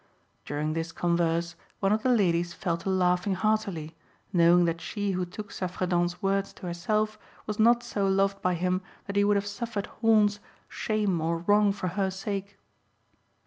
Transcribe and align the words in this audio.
During 0.45 0.73
this 0.73 0.91
converse 0.91 1.55
one 1.79 1.91
of 1.91 2.01
the 2.01 2.09
ladies 2.09 2.53
fell 2.53 2.75
to 2.77 2.89
laughing 2.89 3.35
heartily, 3.35 3.95
knowing 4.33 4.65
that 4.65 4.81
she 4.81 5.11
who 5.11 5.27
took 5.27 5.51
Saffredent's 5.51 6.23
words 6.23 6.53
to 6.53 6.65
herself 6.65 7.19
was 7.45 7.59
not 7.59 7.83
so 7.83 8.07
loved 8.07 8.41
by 8.41 8.55
him 8.55 8.81
that 9.05 9.15
he 9.15 9.23
would 9.23 9.37
have 9.37 9.45
suffered 9.45 9.85
horns, 10.01 10.39
shame, 10.67 11.21
or 11.21 11.37
wrong 11.37 11.71
for 11.71 11.89
her 11.89 12.09
sake. 12.09 12.57